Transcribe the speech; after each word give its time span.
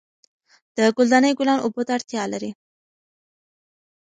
د 0.75 0.77
ګل 0.95 1.07
دانۍ 1.11 1.33
ګلان 1.39 1.59
اوبو 1.61 1.81
ته 1.87 1.91
اړتیا 1.97 2.23
لري. 2.33 2.51